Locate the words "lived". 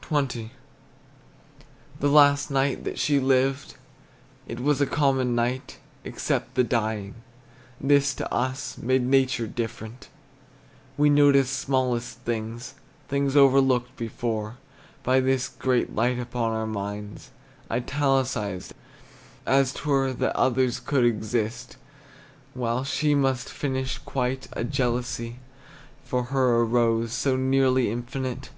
3.20-3.74